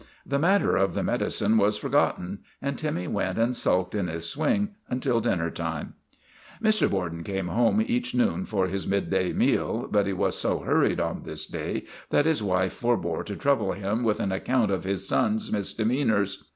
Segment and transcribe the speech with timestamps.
[0.25, 4.27] The matter of the medi cine was forgotten, and Timmy went and sulked in his
[4.27, 5.93] swing until dinner time.
[6.59, 6.89] Mr.
[6.89, 11.21] Borden came home each noon for his midday meal, but he \vas so hurried on
[11.21, 15.51] this day that his wife forbore to trouble him with an account of his son's
[15.51, 16.45] misdemeanors.